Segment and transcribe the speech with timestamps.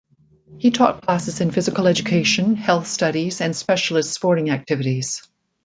[0.57, 5.27] He taught classes in physical education, health studies and specialist sporting activities.